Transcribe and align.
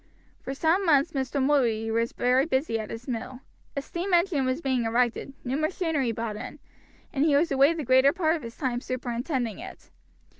For 0.41 0.55
some 0.55 0.83
months 0.83 1.11
Mr. 1.11 1.39
Mulready 1.39 1.91
was 1.91 2.11
very 2.11 2.47
busy 2.47 2.79
at 2.79 2.89
his 2.89 3.07
mill. 3.07 3.41
A 3.77 3.83
steam 3.83 4.15
engine 4.15 4.45
was 4.47 4.59
being 4.59 4.85
erected, 4.85 5.33
new 5.43 5.55
machinery 5.57 6.11
brought 6.11 6.37
in, 6.37 6.57
and 7.13 7.23
he 7.23 7.35
was 7.35 7.51
away 7.51 7.73
the 7.75 7.83
greater 7.85 8.11
part 8.11 8.35
of 8.35 8.41
his 8.41 8.57
time 8.57 8.81
superintending 8.81 9.59
it. 9.59 9.91